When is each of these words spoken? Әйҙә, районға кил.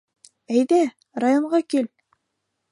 Әйҙә, 0.55 0.79
районға 1.25 1.63
кил. 1.75 1.93